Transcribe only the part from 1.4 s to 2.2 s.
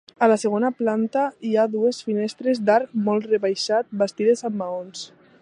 hi ha dues